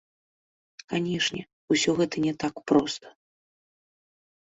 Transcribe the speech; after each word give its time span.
Канешне, 0.93 1.43
усё 1.75 1.89
гэта 2.01 2.25
не 2.27 2.33
так 2.47 2.55
проста. 2.73 3.17